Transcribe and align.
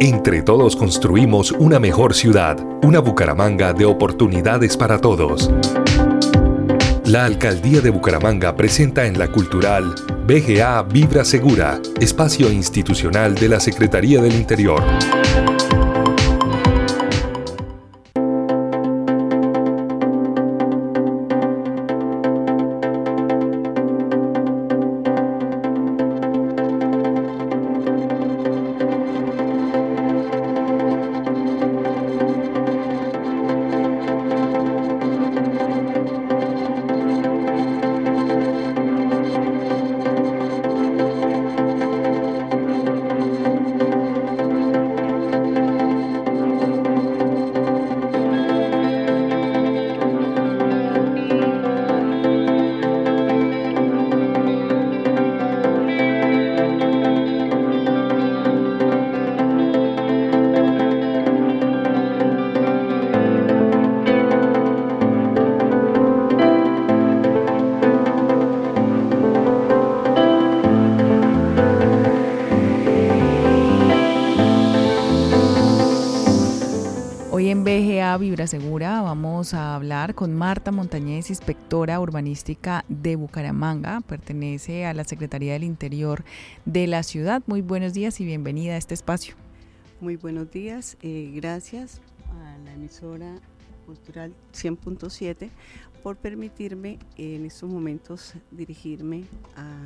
Entre 0.00 0.42
todos 0.42 0.76
construimos 0.76 1.50
una 1.50 1.80
mejor 1.80 2.14
ciudad, 2.14 2.56
una 2.84 3.00
Bucaramanga 3.00 3.72
de 3.72 3.84
oportunidades 3.84 4.76
para 4.76 5.00
todos. 5.00 5.50
La 7.04 7.24
Alcaldía 7.24 7.80
de 7.80 7.90
Bucaramanga 7.90 8.54
presenta 8.54 9.06
en 9.06 9.18
la 9.18 9.26
cultural 9.26 9.96
BGA 10.24 10.82
Vibra 10.84 11.24
Segura, 11.24 11.80
espacio 12.00 12.52
institucional 12.52 13.34
de 13.34 13.48
la 13.48 13.58
Secretaría 13.58 14.22
del 14.22 14.36
Interior. 14.36 14.84
Con 80.06 80.32
Marta 80.32 80.70
Montañez, 80.70 81.28
inspectora 81.28 81.98
urbanística 81.98 82.84
de 82.88 83.16
Bucaramanga, 83.16 84.00
pertenece 84.02 84.86
a 84.86 84.94
la 84.94 85.02
Secretaría 85.02 85.54
del 85.54 85.64
Interior 85.64 86.24
de 86.64 86.86
la 86.86 87.02
ciudad. 87.02 87.42
Muy 87.46 87.62
buenos 87.62 87.94
días 87.94 88.20
y 88.20 88.24
bienvenida 88.24 88.74
a 88.74 88.76
este 88.76 88.94
espacio. 88.94 89.34
Muy 90.00 90.14
buenos 90.14 90.52
días, 90.52 90.96
eh, 91.02 91.32
gracias 91.34 92.00
a 92.28 92.58
la 92.64 92.74
emisora 92.74 93.40
cultural 93.86 94.32
100.7 94.52 95.50
por 96.04 96.16
permitirme 96.16 97.00
en 97.16 97.44
estos 97.44 97.68
momentos 97.68 98.34
dirigirme 98.52 99.24
a 99.56 99.80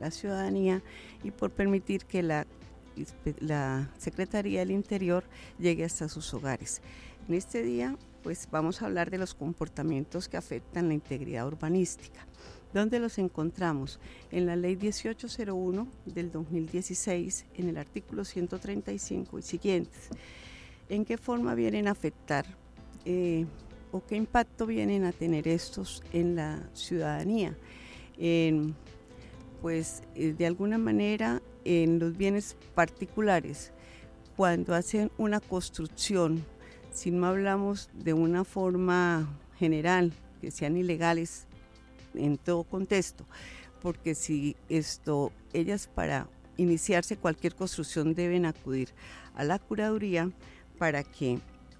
la 0.00 0.10
ciudadanía 0.10 0.82
y 1.22 1.30
por 1.30 1.52
permitir 1.52 2.04
que 2.04 2.24
la 2.24 2.46
Secretaría 3.96 4.58
del 4.58 4.72
Interior 4.72 5.22
llegue 5.60 5.84
hasta 5.84 6.08
sus 6.08 6.34
hogares. 6.34 6.82
En 7.28 7.34
este 7.34 7.62
día, 7.62 7.96
pues 8.22 8.48
vamos 8.50 8.82
a 8.82 8.86
hablar 8.86 9.10
de 9.10 9.18
los 9.18 9.34
comportamientos 9.34 10.28
que 10.28 10.36
afectan 10.36 10.88
la 10.88 10.94
integridad 10.94 11.46
urbanística. 11.46 12.26
¿Dónde 12.74 12.98
los 12.98 13.18
encontramos? 13.18 14.00
En 14.30 14.46
la 14.46 14.56
ley 14.56 14.76
1801 14.76 15.86
del 16.06 16.32
2016, 16.32 17.46
en 17.54 17.68
el 17.68 17.76
artículo 17.76 18.24
135 18.24 19.38
y 19.38 19.42
siguientes. 19.42 20.08
¿En 20.88 21.04
qué 21.04 21.16
forma 21.16 21.54
vienen 21.54 21.86
a 21.86 21.92
afectar 21.92 22.44
eh, 23.04 23.46
o 23.92 24.04
qué 24.04 24.16
impacto 24.16 24.66
vienen 24.66 25.04
a 25.04 25.12
tener 25.12 25.46
estos 25.46 26.02
en 26.12 26.36
la 26.36 26.68
ciudadanía? 26.72 27.56
pues 29.60 30.02
eh, 30.14 30.34
de 30.36 30.46
alguna 30.46 30.78
manera 30.78 31.42
en 31.64 31.98
los 31.98 32.16
bienes 32.16 32.56
particulares, 32.74 33.72
cuando 34.36 34.74
hacen 34.74 35.10
una 35.18 35.40
construcción 35.40 36.44
si 36.92 37.10
no 37.10 37.26
hablamos 37.26 37.90
de 37.94 38.12
una 38.12 38.44
forma 38.44 39.28
general, 39.58 40.12
que 40.40 40.50
sean 40.50 40.76
ilegales 40.76 41.46
en 42.14 42.36
todo 42.36 42.64
contexto, 42.64 43.26
porque 43.80 44.14
si 44.14 44.56
esto, 44.68 45.32
ellas 45.52 45.88
para 45.92 46.28
iniciarse 46.56 47.16
cualquier 47.16 47.54
construcción 47.54 48.14
deben 48.14 48.44
acudir 48.44 48.90
a 49.34 49.44
la 49.44 49.58
curaduría 49.58 50.30
para 50.78 51.02
que 51.02 51.38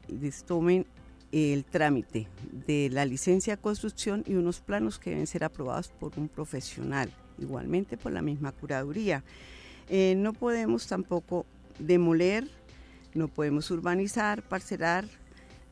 les 0.08 0.44
tomen 0.44 0.86
el 1.32 1.64
trámite 1.64 2.28
de 2.66 2.90
la 2.90 3.04
licencia 3.04 3.56
de 3.56 3.62
construcción 3.62 4.22
y 4.26 4.34
unos 4.34 4.60
planos 4.60 4.98
que 4.98 5.10
deben 5.10 5.26
ser 5.26 5.44
aprobados 5.44 5.88
por 5.88 6.12
un 6.18 6.28
profesional, 6.28 7.10
igualmente 7.38 7.96
por 7.96 8.12
la 8.12 8.22
misma 8.22 8.52
curaduría. 8.52 9.24
Eh, 9.88 10.14
no 10.16 10.32
podemos 10.32 10.86
tampoco 10.86 11.46
demoler 11.78 12.48
no 13.14 13.28
podemos 13.28 13.70
urbanizar, 13.70 14.42
parcelar, 14.42 15.04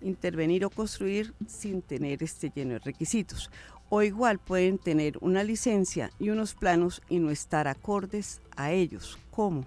intervenir 0.00 0.64
o 0.64 0.70
construir 0.70 1.34
sin 1.46 1.82
tener 1.82 2.22
este 2.22 2.50
lleno 2.54 2.74
de 2.74 2.78
requisitos. 2.80 3.50
O 3.88 4.02
igual 4.02 4.38
pueden 4.38 4.78
tener 4.78 5.18
una 5.20 5.42
licencia 5.42 6.10
y 6.18 6.30
unos 6.30 6.54
planos 6.54 7.02
y 7.08 7.18
no 7.18 7.30
estar 7.30 7.66
acordes 7.66 8.40
a 8.56 8.70
ellos. 8.72 9.18
¿Cómo? 9.30 9.64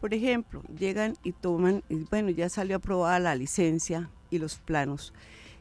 Por 0.00 0.12
ejemplo, 0.12 0.62
llegan 0.78 1.16
y 1.22 1.32
toman, 1.32 1.82
bueno, 2.10 2.28
ya 2.30 2.50
salió 2.50 2.76
aprobada 2.76 3.18
la 3.20 3.34
licencia 3.34 4.10
y 4.30 4.38
los 4.38 4.56
planos. 4.56 5.14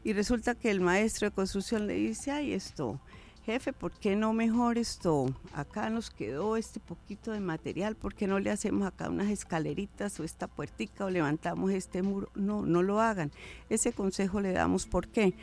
Y 0.03 0.11
resulta 0.11 0.53
que 0.53 0.69
el 0.69 0.81
maestro 0.81 1.29
de 1.29 1.35
construcción 1.35 1.87
le 1.87 1.93
dice, 1.93 2.31
ay, 2.31 2.51
esto, 2.51 2.99
jefe, 3.45 3.73
¿por 3.73 3.91
qué 3.91 4.15
no 4.15 4.33
mejor 4.33 4.77
esto? 4.77 5.33
Acá 5.53 5.89
nos 5.89 6.09
quedó 6.09 6.55
este 6.55 6.79
poquito 6.79 7.31
de 7.31 7.41
material, 7.41 7.95
¿por 7.95 8.15
qué 8.15 8.25
no 8.25 8.39
le 8.39 8.49
hacemos 8.49 8.87
acá 8.87 9.09
unas 9.09 9.29
escaleritas 9.29 10.19
o 10.19 10.23
esta 10.23 10.47
puertica 10.47 11.05
o 11.05 11.09
levantamos 11.09 11.71
este 11.71 12.01
muro? 12.01 12.29
No, 12.35 12.65
no 12.65 12.81
lo 12.81 13.01
hagan. 13.01 13.31
Ese 13.69 13.91
consejo 13.91 14.39
le 14.39 14.53
damos, 14.53 14.85
¿por 14.85 15.09
qué? 15.09 15.33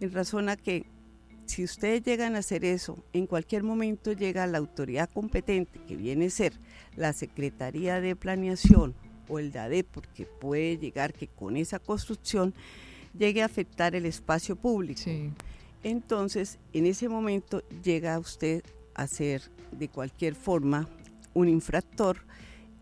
En 0.00 0.12
razón 0.12 0.48
a 0.48 0.56
que 0.56 0.86
si 1.46 1.62
ustedes 1.62 2.02
llegan 2.02 2.34
a 2.34 2.40
hacer 2.40 2.64
eso, 2.64 2.98
en 3.12 3.26
cualquier 3.26 3.62
momento 3.62 4.12
llega 4.12 4.46
la 4.46 4.58
autoridad 4.58 5.08
competente, 5.10 5.78
que 5.86 5.96
viene 5.96 6.26
a 6.26 6.30
ser 6.30 6.54
la 6.96 7.12
Secretaría 7.12 8.00
de 8.00 8.16
Planeación 8.16 8.94
o 9.28 9.38
el 9.38 9.52
DADE, 9.52 9.84
porque 9.84 10.26
puede 10.26 10.78
llegar 10.78 11.12
que 11.12 11.28
con 11.28 11.56
esa 11.56 11.78
construcción 11.78 12.52
llegue 13.16 13.42
a 13.42 13.46
afectar 13.46 13.94
el 13.94 14.06
espacio 14.06 14.56
público. 14.56 15.02
Sí 15.02 15.30
entonces 15.84 16.58
en 16.72 16.86
ese 16.86 17.08
momento 17.08 17.62
llega 17.82 18.18
usted 18.18 18.64
a 18.94 19.06
ser 19.06 19.42
de 19.70 19.88
cualquier 19.88 20.34
forma 20.34 20.88
un 21.34 21.48
infractor 21.48 22.18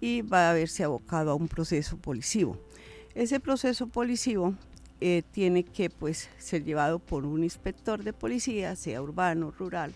y 0.00 0.22
va 0.22 0.50
a 0.50 0.54
verse 0.54 0.84
abocado 0.84 1.30
a 1.30 1.34
un 1.34 1.48
proceso 1.48 1.96
policivo. 1.96 2.58
Ese 3.14 3.40
proceso 3.40 3.88
policivo 3.88 4.54
eh, 5.00 5.22
tiene 5.32 5.64
que 5.64 5.90
pues, 5.90 6.28
ser 6.38 6.64
llevado 6.64 6.98
por 6.98 7.24
un 7.24 7.44
inspector 7.44 8.02
de 8.02 8.12
policía, 8.12 8.76
sea 8.76 9.02
urbano, 9.02 9.50
rural, 9.50 9.92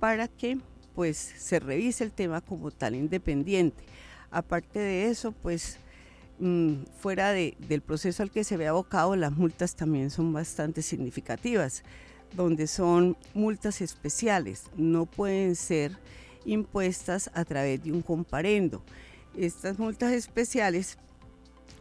para 0.00 0.26
que 0.28 0.58
pues, 0.94 1.16
se 1.16 1.60
revise 1.60 2.04
el 2.04 2.12
tema 2.12 2.40
como 2.40 2.70
tal 2.70 2.94
independiente. 2.94 3.84
Aparte 4.30 4.78
de 4.78 5.08
eso, 5.08 5.32
pues 5.32 5.78
mm, 6.38 6.84
fuera 6.98 7.32
del 7.32 7.82
proceso 7.82 8.22
al 8.22 8.30
que 8.30 8.44
se 8.44 8.56
ve 8.56 8.68
abocado, 8.68 9.16
las 9.16 9.32
multas 9.32 9.76
también 9.76 10.10
son 10.10 10.32
bastante 10.32 10.82
significativas 10.82 11.82
donde 12.34 12.66
son 12.66 13.16
multas 13.34 13.80
especiales, 13.80 14.64
no 14.76 15.06
pueden 15.06 15.54
ser 15.54 15.96
impuestas 16.44 17.30
a 17.34 17.44
través 17.44 17.82
de 17.82 17.92
un 17.92 18.02
comparendo. 18.02 18.82
Estas 19.36 19.78
multas 19.78 20.12
especiales 20.12 20.98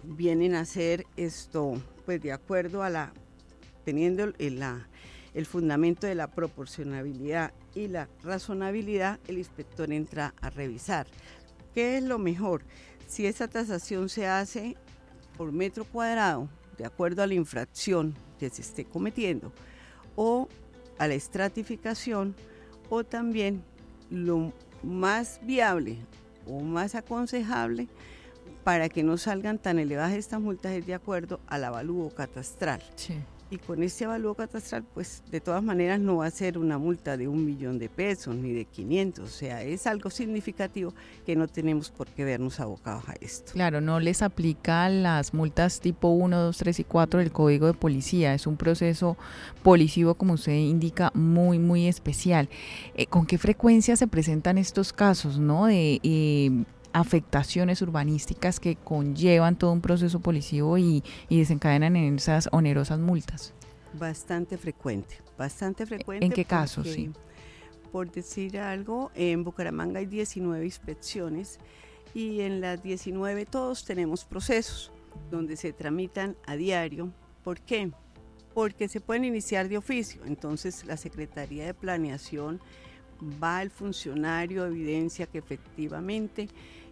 vienen 0.03 0.55
a 0.55 0.65
ser 0.65 1.05
esto, 1.17 1.81
pues 2.05 2.21
de 2.21 2.31
acuerdo 2.31 2.83
a 2.83 2.89
la, 2.89 3.13
teniendo 3.85 4.23
el, 4.23 4.63
el 5.33 5.45
fundamento 5.45 6.07
de 6.07 6.15
la 6.15 6.27
proporcionabilidad 6.27 7.53
y 7.75 7.87
la 7.87 8.09
razonabilidad, 8.23 9.19
el 9.27 9.37
inspector 9.37 9.91
entra 9.91 10.33
a 10.41 10.49
revisar. 10.49 11.07
¿Qué 11.73 11.97
es 11.97 12.03
lo 12.03 12.19
mejor? 12.19 12.63
Si 13.07 13.25
esa 13.25 13.47
tasación 13.47 14.09
se 14.09 14.27
hace 14.27 14.75
por 15.37 15.51
metro 15.51 15.85
cuadrado, 15.85 16.49
de 16.77 16.85
acuerdo 16.85 17.23
a 17.23 17.27
la 17.27 17.33
infracción 17.33 18.15
que 18.39 18.49
se 18.49 18.61
esté 18.61 18.85
cometiendo, 18.85 19.53
o 20.15 20.47
a 20.97 21.07
la 21.07 21.13
estratificación 21.13 22.35
o 22.89 23.03
también 23.03 23.63
lo 24.09 24.51
más 24.83 25.39
viable 25.43 25.97
o 26.47 26.61
más 26.61 26.95
aconsejable 26.95 27.87
para 28.63 28.89
que 28.89 29.03
no 29.03 29.17
salgan 29.17 29.57
tan 29.57 29.79
elevadas 29.79 30.13
estas 30.13 30.39
multas 30.39 30.73
es 30.73 30.85
de 30.85 30.93
acuerdo 30.93 31.39
al 31.47 31.63
avalúo 31.63 32.09
catastral. 32.11 32.81
Y 33.51 33.57
con 33.57 33.83
este 33.83 34.05
avalúo 34.05 34.33
catastral, 34.33 34.85
pues 34.93 35.21
de 35.29 35.41
todas 35.41 35.61
maneras 35.61 35.99
no 35.99 36.17
va 36.17 36.25
a 36.25 36.31
ser 36.31 36.57
una 36.57 36.77
multa 36.77 37.17
de 37.17 37.27
un 37.27 37.45
millón 37.45 37.79
de 37.79 37.89
pesos 37.89 38.33
ni 38.33 38.53
de 38.53 38.63
500, 38.63 39.25
o 39.25 39.27
sea, 39.27 39.61
es 39.61 39.85
algo 39.87 40.09
significativo 40.09 40.93
que 41.25 41.35
no 41.35 41.49
tenemos 41.49 41.91
por 41.91 42.07
qué 42.07 42.23
vernos 42.23 42.61
abocados 42.61 43.03
a 43.09 43.13
esto. 43.19 43.51
Claro, 43.51 43.81
no 43.81 43.99
les 43.99 44.21
aplica 44.21 44.87
las 44.87 45.33
multas 45.33 45.81
tipo 45.81 46.07
1, 46.07 46.39
2, 46.39 46.57
3 46.57 46.79
y 46.79 46.83
4 46.85 47.19
del 47.19 47.31
Código 47.33 47.67
de 47.67 47.73
Policía, 47.73 48.33
es 48.33 48.47
un 48.47 48.55
proceso 48.55 49.17
policivo, 49.63 50.15
como 50.15 50.33
usted 50.33 50.53
indica, 50.53 51.11
muy, 51.13 51.59
muy 51.59 51.87
especial. 51.87 52.47
Eh, 52.95 53.05
¿Con 53.07 53.25
qué 53.25 53.37
frecuencia 53.37 53.97
se 53.97 54.07
presentan 54.07 54.57
estos 54.57 54.93
casos, 54.93 55.37
no? 55.37 55.65
De... 55.65 55.99
Eh, 56.03 56.63
afectaciones 56.93 57.81
urbanísticas 57.81 58.59
que 58.59 58.75
conllevan 58.75 59.55
todo 59.55 59.71
un 59.71 59.81
proceso 59.81 60.19
policivo 60.19 60.77
y, 60.77 61.03
desencadenan 61.29 61.95
en 61.95 62.15
esas 62.15 62.49
onerosas 62.51 62.99
multas? 62.99 63.53
Bastante 63.93 64.57
frecuente, 64.57 65.17
bastante 65.37 65.85
frecuente. 65.85 66.25
¿En 66.25 66.31
qué 66.31 66.45
casos? 66.45 66.87
Sí. 66.87 67.11
Por 67.91 68.09
decir 68.09 68.57
algo, 68.57 69.11
en 69.15 69.43
Bucaramanga 69.43 69.99
hay 69.99 70.05
19 70.05 70.63
inspecciones 70.63 71.59
y 72.13 72.41
en 72.41 72.61
las 72.61 72.81
19 72.81 73.45
todos 73.45 73.83
tenemos 73.83 74.23
procesos 74.23 74.91
donde 75.29 75.57
se 75.57 75.73
tramitan 75.73 76.37
a 76.45 76.55
diario. 76.55 77.11
¿Por 77.43 77.59
qué? 77.59 77.91
Porque 78.53 78.87
se 78.87 79.01
pueden 79.01 79.25
iniciar 79.25 79.67
de 79.67 79.77
oficio. 79.77 80.21
Entonces 80.25 80.85
la 80.85 80.95
Secretaría 80.97 81.65
de 81.65 81.73
Planeación 81.73 82.61
va 83.41 83.61
el 83.61 83.69
funcionario, 83.69 84.65
evidencia 84.65 85.27
que 85.27 85.37
efectivamente 85.37 86.47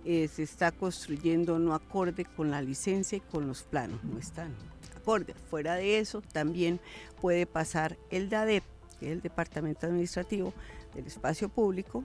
eh, 0.06 0.28
se 0.28 0.44
está 0.44 0.72
construyendo 0.72 1.60
no 1.60 1.74
acorde 1.74 2.26
con 2.26 2.52
la 2.52 2.62
licencia 2.62 3.18
y 3.18 3.22
con 3.22 3.48
los 3.48 3.64
planos, 3.64 4.04
no 4.04 4.18
están 4.18 4.54
acorde. 4.96 5.34
Fuera 5.50 5.76
de 5.76 6.00
eso, 6.00 6.22
también 6.22 6.80
puede 7.22 7.46
pasar 7.46 7.98
el 8.10 8.30
DADEP, 8.30 8.64
que 9.00 9.08
es 9.08 9.12
el 9.14 9.22
Departamento 9.22 9.88
Administrativo 9.88 10.54
del 10.94 11.06
Espacio 11.06 11.50
Público, 11.50 12.04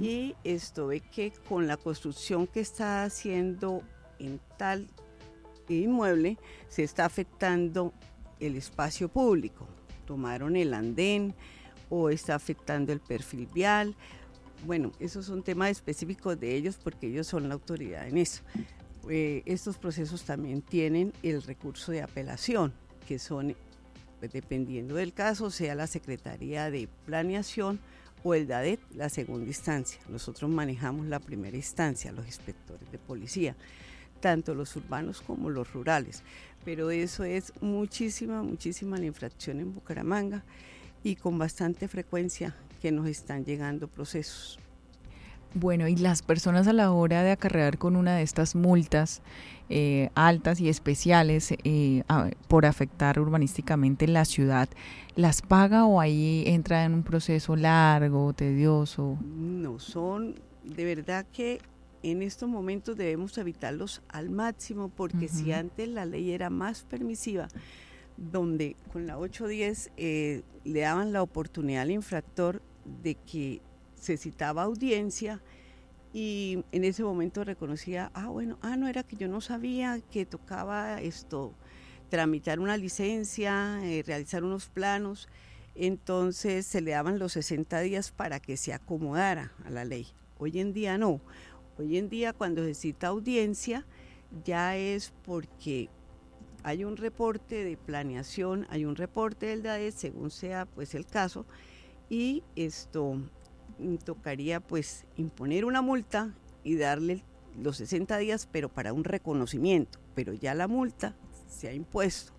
y 0.00 0.36
esto 0.44 0.86
ve 0.88 1.00
que 1.00 1.32
con 1.48 1.66
la 1.66 1.76
construcción 1.76 2.46
que 2.46 2.60
está 2.60 3.02
haciendo 3.04 3.82
en 4.18 4.40
tal 4.56 4.88
inmueble, 5.68 6.38
se 6.68 6.84
está 6.84 7.04
afectando 7.04 7.92
el 8.40 8.56
espacio 8.56 9.08
público. 9.08 9.66
Tomaron 10.06 10.56
el 10.56 10.74
andén 10.74 11.34
o 11.88 12.10
está 12.10 12.34
afectando 12.34 12.92
el 12.92 13.00
perfil 13.00 13.48
vial 13.52 13.96
bueno, 14.64 14.92
esos 14.98 15.26
son 15.26 15.42
temas 15.42 15.70
específicos 15.70 16.38
de 16.38 16.54
ellos 16.54 16.78
porque 16.82 17.06
ellos 17.06 17.26
son 17.26 17.48
la 17.48 17.54
autoridad 17.54 18.06
en 18.08 18.18
eso. 18.18 18.42
Eh, 19.08 19.42
estos 19.44 19.76
procesos 19.76 20.24
también 20.24 20.62
tienen 20.62 21.12
el 21.22 21.42
recurso 21.42 21.92
de 21.92 22.02
apelación, 22.02 22.72
que 23.06 23.18
son, 23.18 23.54
pues, 24.18 24.32
dependiendo 24.32 24.94
del 24.94 25.12
caso, 25.12 25.50
sea 25.50 25.74
la 25.74 25.86
Secretaría 25.86 26.70
de 26.70 26.88
Planeación 27.04 27.78
o 28.22 28.34
el 28.34 28.46
DADET, 28.46 28.80
la 28.94 29.10
segunda 29.10 29.46
instancia. 29.46 30.00
Nosotros 30.08 30.50
manejamos 30.50 31.06
la 31.06 31.20
primera 31.20 31.56
instancia, 31.56 32.12
los 32.12 32.26
inspectores 32.26 32.90
de 32.90 32.98
policía, 32.98 33.54
tanto 34.20 34.54
los 34.54 34.74
urbanos 34.76 35.20
como 35.20 35.50
los 35.50 35.70
rurales. 35.74 36.22
Pero 36.64 36.90
eso 36.90 37.24
es 37.24 37.52
muchísima, 37.60 38.42
muchísima 38.42 38.96
la 38.96 39.04
infracción 39.04 39.60
en 39.60 39.74
Bucaramanga 39.74 40.42
y 41.02 41.16
con 41.16 41.36
bastante 41.36 41.86
frecuencia 41.88 42.56
que 42.84 42.92
nos 42.92 43.08
están 43.08 43.46
llegando 43.46 43.88
procesos. 43.88 44.58
Bueno, 45.54 45.88
y 45.88 45.96
las 45.96 46.20
personas 46.20 46.68
a 46.68 46.74
la 46.74 46.92
hora 46.92 47.22
de 47.22 47.30
acarrear 47.30 47.78
con 47.78 47.96
una 47.96 48.14
de 48.14 48.22
estas 48.22 48.54
multas 48.54 49.22
eh, 49.70 50.10
altas 50.14 50.60
y 50.60 50.68
especiales 50.68 51.54
eh, 51.64 52.02
por 52.46 52.66
afectar 52.66 53.18
urbanísticamente 53.18 54.06
la 54.06 54.26
ciudad, 54.26 54.68
¿las 55.16 55.40
paga 55.40 55.86
o 55.86 55.98
ahí 55.98 56.44
entra 56.46 56.84
en 56.84 56.92
un 56.92 57.04
proceso 57.04 57.56
largo, 57.56 58.34
tedioso? 58.34 59.16
No, 59.34 59.78
son 59.78 60.34
de 60.62 60.84
verdad 60.84 61.24
que 61.32 61.62
en 62.02 62.20
estos 62.20 62.50
momentos 62.50 62.98
debemos 62.98 63.38
evitarlos 63.38 64.02
al 64.10 64.28
máximo 64.28 64.90
porque 64.90 65.28
si 65.28 65.52
antes 65.52 65.88
la 65.88 66.04
ley 66.04 66.32
era 66.32 66.50
más 66.50 66.82
permisiva, 66.82 67.48
donde 68.18 68.76
con 68.92 69.06
la 69.06 69.16
810 69.16 69.90
eh, 69.96 70.42
le 70.64 70.80
daban 70.80 71.14
la 71.14 71.22
oportunidad 71.22 71.80
al 71.80 71.90
infractor 71.90 72.60
de 73.02 73.14
que 73.14 73.62
se 73.94 74.16
citaba 74.16 74.62
audiencia 74.62 75.42
y 76.12 76.64
en 76.70 76.84
ese 76.84 77.02
momento 77.02 77.42
reconocía, 77.42 78.10
ah, 78.14 78.28
bueno, 78.28 78.58
ah, 78.62 78.76
no 78.76 78.86
era 78.86 79.02
que 79.02 79.16
yo 79.16 79.26
no 79.26 79.40
sabía 79.40 80.00
que 80.12 80.24
tocaba 80.24 81.00
esto, 81.00 81.54
tramitar 82.08 82.60
una 82.60 82.76
licencia, 82.76 83.80
eh, 83.82 84.04
realizar 84.06 84.44
unos 84.44 84.68
planos, 84.68 85.28
entonces 85.74 86.66
se 86.66 86.80
le 86.80 86.92
daban 86.92 87.18
los 87.18 87.32
60 87.32 87.80
días 87.80 88.12
para 88.12 88.38
que 88.38 88.56
se 88.56 88.72
acomodara 88.72 89.52
a 89.64 89.70
la 89.70 89.84
ley. 89.84 90.06
Hoy 90.38 90.60
en 90.60 90.72
día 90.72 90.98
no, 90.98 91.20
hoy 91.78 91.98
en 91.98 92.08
día 92.08 92.32
cuando 92.32 92.62
se 92.62 92.74
cita 92.74 93.08
audiencia 93.08 93.84
ya 94.44 94.76
es 94.76 95.12
porque 95.24 95.88
hay 96.62 96.84
un 96.84 96.96
reporte 96.96 97.64
de 97.64 97.76
planeación, 97.76 98.66
hay 98.70 98.84
un 98.84 98.96
reporte 98.96 99.46
del 99.46 99.62
DAE, 99.62 99.90
según 99.90 100.30
sea 100.30 100.66
pues 100.66 100.94
el 100.94 101.06
caso, 101.06 101.44
y 102.08 102.42
esto 102.56 103.14
mm, 103.78 103.96
tocaría 103.96 104.60
pues 104.60 105.04
imponer 105.16 105.64
una 105.64 105.82
multa 105.82 106.34
y 106.62 106.76
darle 106.76 107.22
los 107.60 107.76
60 107.76 108.18
días, 108.18 108.48
pero 108.50 108.68
para 108.68 108.92
un 108.92 109.04
reconocimiento, 109.04 109.98
pero 110.14 110.32
ya 110.32 110.54
la 110.54 110.68
multa 110.68 111.14
se 111.48 111.68
ha 111.68 111.72
impuesto. 111.72 112.32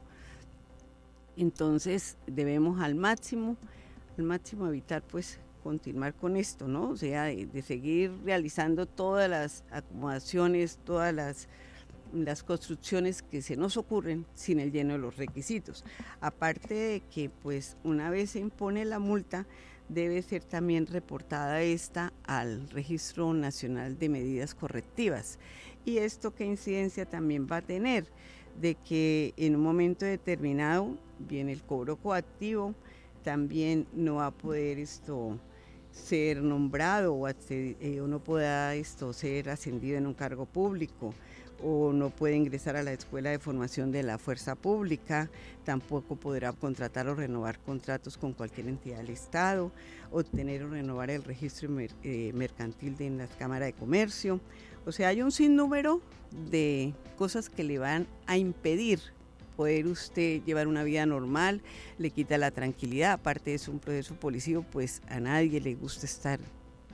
Entonces 1.38 2.18
debemos 2.28 2.82
al 2.82 2.96
máximo, 2.96 3.58
al 4.18 4.24
máximo 4.24 4.68
evitar 4.68 5.02
pues 5.04 5.40
continuar 5.64 6.14
con 6.14 6.38
esto, 6.38 6.68
¿no? 6.68 6.90
O 6.90 6.96
sea, 6.96 7.24
de, 7.24 7.62
seguir 7.62 8.12
realizando 8.24 8.86
todas 8.86 9.30
las 9.30 9.64
acomodaciones, 9.72 10.78
todas 10.86 11.14
las, 11.14 11.48
las 12.13 12.44
construcciones 12.44 13.22
que 13.22 13.42
se 13.42 13.57
nos 13.57 13.78
ocurren 13.78 14.25
sin 14.34 14.60
el 14.60 14.72
lleno 14.72 14.94
de 14.94 15.00
los 15.00 15.18
requisitos. 15.18 15.84
Aparte 16.22 16.74
de 16.74 17.02
que 17.02 17.30
pues 17.30 17.78
una 17.84 18.10
vez 18.10 18.31
se 18.31 18.40
impone 18.40 18.86
la 18.86 19.00
multa, 19.00 19.46
debe 19.90 20.22
ser 20.22 20.44
también 20.44 20.88
reportada 20.88 21.62
esta 21.62 22.13
al 22.24 22.69
Registro 22.69 23.34
Nacional 23.34 23.98
de 24.00 24.10
Medidas 24.10 24.56
Correctivas. 24.56 25.40
¿Y 25.86 26.00
esto 26.00 26.34
qué 26.34 26.46
incidencia 26.46 27.06
también 27.06 27.48
va 27.52 27.57
a 27.57 27.62
tener? 27.62 28.07
De 28.60 28.75
que 28.75 29.34
en 29.38 29.56
un 29.56 29.62
momento 29.62 30.06
determinado 30.06 30.98
viene 31.19 31.52
el 31.52 31.63
cobro 31.63 31.98
coactivo, 31.98 32.74
también 33.24 33.88
no 33.94 34.16
va 34.16 34.28
a 34.28 34.31
poder 34.31 34.80
esto 34.80 35.40
ser 35.92 36.42
nombrado 36.42 37.13
o, 37.13 37.28
eh, 37.28 38.02
o 38.02 38.07
no 38.07 38.19
pueda 38.19 38.75
esto 38.75 39.13
ser 39.13 39.50
ascendido 39.50 39.98
en 39.98 40.06
un 40.06 40.13
cargo 40.13 40.46
público 40.46 41.13
o 41.68 41.92
no 41.92 42.12
puede 42.12 42.36
ingresar 42.36 42.76
a 42.76 42.84
la 42.84 42.94
escuela 42.94 43.32
de 43.32 43.40
formación 43.40 43.92
de 43.92 44.04
la 44.04 44.19
fuerza 44.19 44.54
pública, 44.54 45.31
tampoco 45.64 46.16
podrá 46.16 46.54
contratar 46.54 47.07
o 47.07 47.16
renovar 47.16 47.57
contratos 47.57 48.18
con 48.18 48.34
cualquier 48.34 48.68
entidad 48.68 48.98
del 48.98 49.10
Estado, 49.10 49.72
obtener 50.12 50.62
o 50.62 50.69
renovar 50.69 51.10
el 51.10 51.24
registro 51.24 51.69
eh, 51.80 52.31
mercantil 52.36 52.95
de 52.95 53.10
la 53.10 53.28
Cámara 53.28 53.66
de 53.66 53.74
Comercio. 53.74 54.40
O 54.86 54.92
sea, 54.92 55.07
hay 55.07 55.24
un 55.24 55.31
sinnúmero 55.31 56.02
de 56.52 56.94
cosas 57.18 57.50
que 57.50 57.64
le 57.64 57.80
van 57.80 58.06
a 58.28 58.38
impedir 58.38 59.00
poder 59.57 59.88
usted 59.88 60.44
llevar 60.44 60.68
una 60.68 60.84
vida 60.84 61.07
normal, 61.07 61.62
le 61.98 62.12
quita 62.12 62.38
la 62.38 62.52
tranquilidad, 62.52 63.14
aparte 63.14 63.56
es 63.56 63.68
un 63.68 63.80
proceso 63.80 64.14
policivo, 64.14 64.64
pues 64.72 65.02
a 65.07 65.19
nadie 65.19 65.60
le 65.62 65.74
gusta 65.74 66.06
estar 66.06 66.40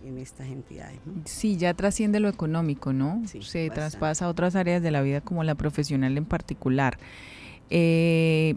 en 0.06 0.18
estas 0.18 0.48
entidades. 0.48 1.00
Sí, 1.26 1.58
ya 1.58 1.74
trasciende 1.74 2.20
lo 2.20 2.30
económico, 2.30 2.94
¿no? 2.94 3.22
Se 3.42 3.70
traspasa 3.70 4.26
a 4.26 4.30
otras 4.30 4.56
áreas 4.56 4.82
de 4.82 4.92
la 4.92 5.02
vida 5.02 5.22
como 5.22 5.44
la 5.44 5.56
profesional 5.56 6.18
en 6.18 6.26
particular. 6.26 6.98
Eh, 7.70 8.56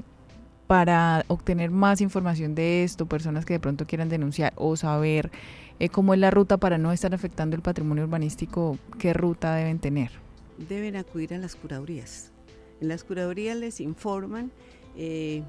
para 0.66 1.24
obtener 1.28 1.70
más 1.70 2.00
información 2.00 2.54
de 2.54 2.84
esto, 2.84 3.06
personas 3.06 3.44
que 3.44 3.54
de 3.54 3.60
pronto 3.60 3.86
quieran 3.86 4.08
denunciar 4.08 4.52
o 4.56 4.76
saber 4.76 5.30
eh, 5.78 5.88
cómo 5.88 6.14
es 6.14 6.20
la 6.20 6.30
ruta 6.30 6.56
para 6.56 6.78
no 6.78 6.92
estar 6.92 7.14
afectando 7.14 7.54
el 7.56 7.62
patrimonio 7.62 8.04
urbanístico, 8.04 8.78
¿qué 8.98 9.12
ruta 9.12 9.54
deben 9.54 9.78
tener? 9.78 10.10
Deben 10.68 10.96
acudir 10.96 11.34
a 11.34 11.38
las 11.38 11.54
curadurías. 11.56 12.30
En 12.80 12.88
las 12.88 13.04
curadurías 13.04 13.56
les 13.56 13.80
informan 13.80 14.50
eh, 14.96 15.42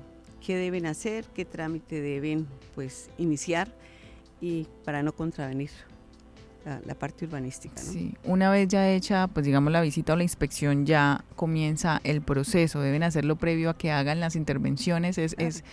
qué 0.46 0.56
deben 0.56 0.86
hacer, 0.86 1.26
qué 1.34 1.46
trámite 1.46 2.02
deben 2.02 2.48
pues 2.74 3.10
iniciar 3.18 3.70
y 4.42 4.68
para 4.84 5.04
no 5.04 5.14
contravenir 5.14 5.70
la, 6.86 6.96
parte 6.96 7.26
urbanística. 7.26 7.78
Sí, 7.78 8.16
una 8.24 8.50
vez 8.50 8.68
ya 8.68 8.90
hecha, 8.90 9.28
pues 9.28 9.46
digamos 9.46 9.72
la 9.72 9.82
visita 9.82 10.14
o 10.14 10.16
la 10.16 10.24
inspección, 10.24 10.86
ya 10.88 11.24
comienza 11.36 12.02
el 12.04 12.22
proceso. 12.24 12.82
Deben 12.82 13.04
hacerlo 13.04 13.36
previo 13.36 13.70
a 13.70 13.78
que 13.78 13.92
hagan 13.92 14.20
las 14.20 14.36
intervenciones. 14.36 15.20
Es, 15.20 15.36
es, 15.38 15.64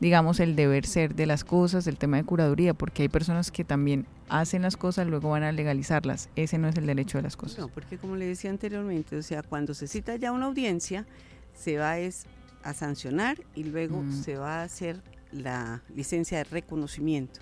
digamos, 0.00 0.40
el 0.40 0.56
deber 0.56 0.86
ser 0.86 1.14
de 1.14 1.26
las 1.26 1.44
cosas, 1.44 1.86
el 1.86 1.98
tema 1.98 2.16
de 2.16 2.24
curaduría, 2.24 2.74
porque 2.74 3.02
hay 3.02 3.08
personas 3.08 3.52
que 3.52 3.64
también 3.64 4.06
hacen 4.28 4.62
las 4.62 4.76
cosas, 4.76 5.06
luego 5.06 5.30
van 5.30 5.44
a 5.44 5.52
legalizarlas. 5.52 6.28
Ese 6.34 6.58
no 6.58 6.66
es 6.68 6.74
el 6.76 6.86
derecho 6.86 7.18
de 7.18 7.22
las 7.22 7.36
cosas. 7.36 7.58
No, 7.60 7.68
porque 7.68 7.96
como 7.96 8.16
le 8.16 8.26
decía 8.26 8.50
anteriormente, 8.50 9.16
o 9.16 9.22
sea, 9.22 9.44
cuando 9.44 9.72
se 9.72 9.86
cita 9.86 10.16
ya 10.16 10.32
una 10.32 10.46
audiencia, 10.46 11.06
se 11.54 11.78
va 11.78 11.98
es 11.98 12.24
a 12.64 12.74
sancionar 12.74 13.38
y 13.54 13.64
luego 13.64 14.02
Mm. 14.02 14.22
se 14.22 14.36
va 14.36 14.60
a 14.60 14.62
hacer 14.64 15.00
la 15.30 15.82
licencia 15.94 16.38
de 16.38 16.44
reconocimiento. 16.44 17.38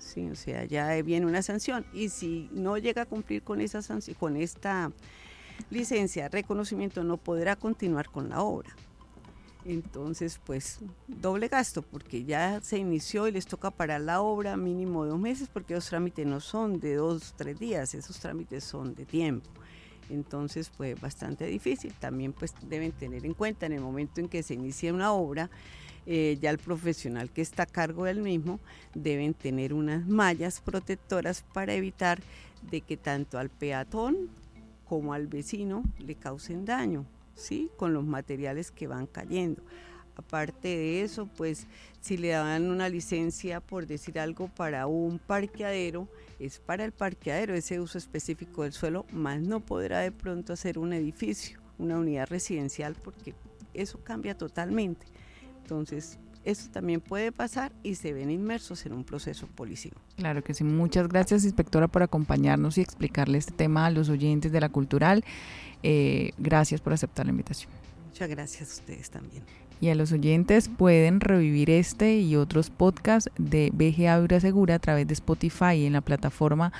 Sí, 0.00 0.28
o 0.30 0.34
sea, 0.34 0.64
ya 0.64 1.00
viene 1.02 1.26
una 1.26 1.42
sanción 1.42 1.84
y 1.92 2.08
si 2.08 2.48
no 2.52 2.78
llega 2.78 3.02
a 3.02 3.06
cumplir 3.06 3.42
con 3.42 3.60
esa 3.60 3.82
sanción, 3.82 4.16
con 4.18 4.36
esta 4.36 4.90
licencia 5.68 6.28
reconocimiento 6.28 7.04
no 7.04 7.18
podrá 7.18 7.54
continuar 7.54 8.08
con 8.08 8.30
la 8.30 8.40
obra. 8.42 8.74
Entonces, 9.66 10.40
pues 10.44 10.78
doble 11.06 11.48
gasto 11.48 11.82
porque 11.82 12.24
ya 12.24 12.60
se 12.62 12.78
inició 12.78 13.28
y 13.28 13.32
les 13.32 13.46
toca 13.46 13.70
parar 13.70 14.00
la 14.00 14.22
obra 14.22 14.56
mínimo 14.56 15.04
dos 15.04 15.18
meses 15.18 15.48
porque 15.52 15.74
los 15.74 15.86
trámites 15.86 16.26
no 16.26 16.40
son 16.40 16.80
de 16.80 16.94
dos, 16.94 17.34
tres 17.36 17.58
días, 17.58 17.94
esos 17.94 18.18
trámites 18.18 18.64
son 18.64 18.94
de 18.94 19.04
tiempo. 19.04 19.50
Entonces, 20.08 20.70
pues 20.74 20.98
bastante 20.98 21.44
difícil. 21.44 21.92
También 21.92 22.32
pues 22.32 22.54
deben 22.62 22.92
tener 22.92 23.26
en 23.26 23.34
cuenta 23.34 23.66
en 23.66 23.72
el 23.72 23.80
momento 23.80 24.20
en 24.20 24.28
que 24.28 24.42
se 24.42 24.54
inicia 24.54 24.94
una 24.94 25.12
obra, 25.12 25.50
eh, 26.06 26.38
ya 26.40 26.50
el 26.50 26.58
profesional 26.58 27.30
que 27.30 27.42
está 27.42 27.64
a 27.64 27.66
cargo 27.66 28.04
del 28.04 28.20
mismo 28.20 28.60
deben 28.94 29.34
tener 29.34 29.72
unas 29.72 30.06
mallas 30.06 30.60
protectoras 30.60 31.44
para 31.52 31.74
evitar 31.74 32.20
de 32.70 32.80
que 32.80 32.96
tanto 32.96 33.38
al 33.38 33.48
peatón 33.48 34.28
como 34.86 35.12
al 35.14 35.28
vecino 35.28 35.84
le 35.98 36.14
causen 36.16 36.64
daño, 36.64 37.06
¿sí? 37.34 37.70
Con 37.76 37.94
los 37.94 38.04
materiales 38.04 38.70
que 38.70 38.86
van 38.86 39.06
cayendo. 39.06 39.62
Aparte 40.16 40.68
de 40.68 41.02
eso, 41.02 41.28
pues 41.36 41.66
si 42.00 42.16
le 42.16 42.30
dan 42.30 42.70
una 42.70 42.88
licencia, 42.88 43.60
por 43.60 43.86
decir 43.86 44.18
algo, 44.18 44.48
para 44.48 44.86
un 44.86 45.18
parqueadero, 45.18 46.08
es 46.38 46.58
para 46.58 46.84
el 46.84 46.92
parqueadero, 46.92 47.54
ese 47.54 47.80
uso 47.80 47.98
específico 47.98 48.64
del 48.64 48.72
suelo, 48.72 49.06
más 49.12 49.40
no 49.40 49.60
podrá 49.60 50.00
de 50.00 50.12
pronto 50.12 50.52
hacer 50.52 50.78
un 50.78 50.92
edificio, 50.92 51.60
una 51.78 51.98
unidad 51.98 52.28
residencial, 52.28 52.96
porque 53.02 53.34
eso 53.72 54.00
cambia 54.02 54.36
totalmente. 54.36 55.06
Entonces, 55.62 56.18
eso 56.44 56.70
también 56.70 57.00
puede 57.00 57.32
pasar 57.32 57.72
y 57.82 57.96
se 57.96 58.12
ven 58.12 58.30
inmersos 58.30 58.86
en 58.86 58.92
un 58.94 59.04
proceso 59.04 59.46
policivo. 59.46 59.96
Claro 60.16 60.42
que 60.42 60.54
sí. 60.54 60.64
Muchas 60.64 61.08
gracias, 61.08 61.44
inspectora, 61.44 61.88
por 61.88 62.02
acompañarnos 62.02 62.78
y 62.78 62.80
explicarle 62.80 63.38
este 63.38 63.52
tema 63.52 63.86
a 63.86 63.90
los 63.90 64.08
oyentes 64.08 64.50
de 64.50 64.60
la 64.60 64.68
cultural. 64.68 65.24
Eh, 65.82 66.32
gracias 66.38 66.80
por 66.80 66.92
aceptar 66.92 67.26
la 67.26 67.30
invitación. 67.30 67.70
Muchas 68.06 68.28
gracias 68.28 68.70
a 68.70 68.80
ustedes 68.80 69.10
también. 69.10 69.42
Y 69.82 69.88
a 69.88 69.94
los 69.94 70.12
oyentes 70.12 70.68
pueden 70.68 71.20
revivir 71.20 71.70
este 71.70 72.18
y 72.18 72.36
otros 72.36 72.68
podcasts 72.68 73.30
de 73.38 73.70
BGA 73.72 74.18
Vibra 74.18 74.40
Segura 74.40 74.74
a 74.74 74.78
través 74.78 75.06
de 75.06 75.14
Spotify 75.14 75.74
y 75.76 75.86
en 75.86 75.94
la 75.94 76.02
plataforma 76.02 76.72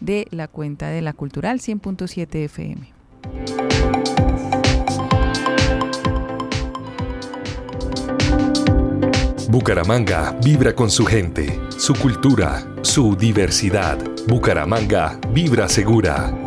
de 0.00 0.26
la 0.30 0.46
cuenta 0.46 0.88
de 0.88 1.02
la 1.02 1.12
Cultural 1.12 1.58
100.7 1.58 2.44
FM. 2.44 3.93
Bucaramanga 9.54 10.36
vibra 10.42 10.74
con 10.74 10.90
su 10.90 11.04
gente, 11.04 11.60
su 11.78 11.94
cultura, 11.94 12.60
su 12.82 13.14
diversidad. 13.14 13.96
Bucaramanga 14.26 15.16
vibra 15.30 15.68
segura. 15.68 16.43